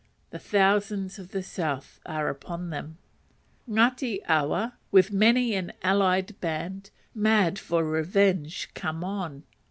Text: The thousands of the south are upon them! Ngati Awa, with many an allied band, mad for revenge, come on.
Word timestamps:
The 0.31 0.39
thousands 0.39 1.19
of 1.19 1.29
the 1.29 1.43
south 1.43 1.99
are 2.07 2.27
upon 2.27 2.71
them! 2.71 2.97
Ngati 3.69 4.21
Awa, 4.27 4.73
with 4.91 5.11
many 5.11 5.53
an 5.53 5.73
allied 5.83 6.33
band, 6.41 6.89
mad 7.13 7.59
for 7.59 7.83
revenge, 7.83 8.71
come 8.73 9.03
on. 9.03 9.43